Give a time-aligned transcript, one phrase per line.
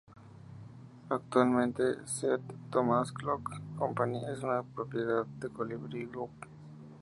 [1.11, 4.39] Actualmente, Seth Thomas Clock Company es
[4.73, 6.31] propiedad del Colibrí Group.